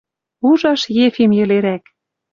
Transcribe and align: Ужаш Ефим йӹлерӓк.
Ужаш 0.47 0.81
Ефим 1.05 1.31
йӹлерӓк. 1.37 1.83